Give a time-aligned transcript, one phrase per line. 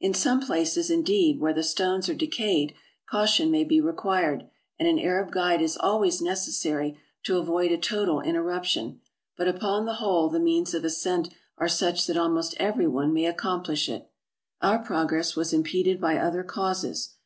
[0.00, 2.74] In some places, indeed, where the stones are decayed,
[3.08, 8.20] caution may be required, and an Arab guide is always necessary to avoid a total
[8.20, 9.00] interruption;
[9.34, 13.24] but upon the whole the means of ascent are such that almost every one may
[13.32, 14.10] acomplish it.
[14.60, 17.14] Our progress was impeded by other causes.